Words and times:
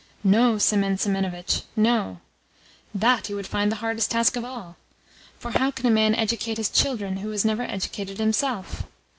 "No, 0.23 0.57
Semen 0.57 0.97
Semenovitch 0.97 1.61
no: 1.75 2.21
THAT 2.95 3.29
you 3.29 3.35
would 3.35 3.45
find 3.45 3.71
the 3.71 3.75
hardest 3.85 4.09
task 4.09 4.35
of 4.35 4.43
all. 4.43 4.75
For 5.37 5.51
how 5.51 5.69
can 5.69 5.85
a 5.85 5.91
man 5.91 6.15
educate 6.15 6.57
his 6.57 6.71
children 6.71 7.17
who 7.17 7.29
has 7.29 7.45
never 7.45 7.61
even 7.61 7.75
educated 7.75 8.17
himself? 8.17 8.87